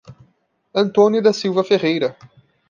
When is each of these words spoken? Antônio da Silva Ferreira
Antônio 0.73 1.21
da 1.21 1.31
Silva 1.31 1.63
Ferreira 1.63 2.17